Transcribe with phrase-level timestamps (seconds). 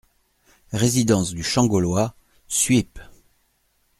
[0.73, 2.15] Résidence du Champ Gaulois,
[2.47, 2.97] Suippes